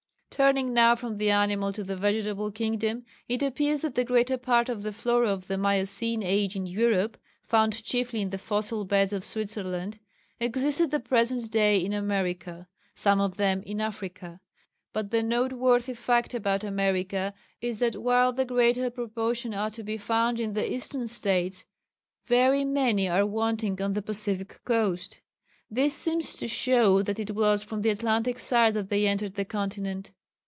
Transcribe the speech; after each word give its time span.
Turning 0.33 0.73
now 0.73 0.95
from 0.95 1.17
the 1.17 1.29
animal 1.29 1.73
to 1.73 1.83
the 1.83 1.95
vegetable 1.95 2.51
kingdom 2.51 3.03
it 3.27 3.43
appears 3.43 3.81
that 3.81 3.95
the 3.95 4.03
greater 4.03 4.37
part 4.37 4.69
of 4.69 4.81
the 4.81 4.93
flora 4.93 5.27
of 5.27 5.47
the 5.47 5.57
Miocene 5.57 6.23
age 6.23 6.55
in 6.55 6.65
Europe 6.65 7.17
found 7.43 7.83
chiefly 7.83 8.21
in 8.21 8.29
the 8.29 8.37
fossil 8.37 8.85
beds 8.85 9.11
of 9.11 9.25
Switzerland 9.25 9.99
exist 10.39 10.79
at 10.79 10.89
the 10.89 11.01
present 11.01 11.51
day 11.51 11.77
in 11.83 11.91
America, 11.91 12.65
some 12.95 13.19
of 13.19 13.35
them 13.35 13.61
in 13.63 13.81
Africa. 13.81 14.39
But 14.93 15.11
the 15.11 15.21
noteworthy 15.21 15.93
fact 15.93 16.33
about 16.33 16.63
America 16.63 17.33
is 17.59 17.79
that 17.79 18.01
while 18.01 18.31
the 18.31 18.45
greater 18.45 18.89
proportion 18.89 19.53
are 19.53 19.69
to 19.71 19.83
be 19.83 19.97
found 19.97 20.39
in 20.39 20.53
the 20.53 20.73
Eastern 20.73 21.07
States, 21.07 21.65
very 22.25 22.63
many 22.63 23.07
are 23.09 23.25
wanting 23.27 23.79
on 23.81 23.93
the 23.93 24.01
Pacific 24.01 24.61
coast. 24.63 25.19
This 25.69 25.93
seems 25.93 26.37
to 26.37 26.47
show 26.47 27.01
that 27.03 27.19
it 27.19 27.31
was 27.35 27.65
from 27.65 27.81
the 27.81 27.89
Atlantic 27.91 28.39
side 28.39 28.73
that 28.75 28.89
they 28.89 29.05
entered 29.07 29.35
the 29.35 29.45
continent. 29.45 30.11